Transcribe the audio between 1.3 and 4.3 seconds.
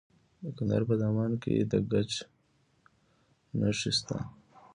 کې د ګچ نښې شته.